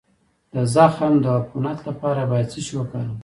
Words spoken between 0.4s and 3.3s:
د زخم د عفونت لپاره باید څه شی وکاروم؟